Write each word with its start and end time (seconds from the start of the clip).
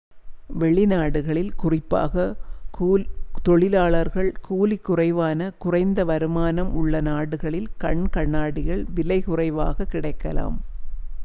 வெளிநாடுகளில் 0.59 1.51
குறிப்பாக 1.55 2.23
தொழிலாளர் 3.43 4.09
கூலி 4.41 4.77
குறைவான 4.79 5.51
குறைந்த 5.59 6.05
வருமானம் 6.05 6.73
உள்ள 6.73 7.01
நாடுகளில் 7.03 7.71
கண் 7.77 8.05
கண்ணாடிகள் 8.09 8.83
விலை 8.95 9.19
குறைவாகக் 9.23 9.91
கிடைக்கலாம் 9.91 10.59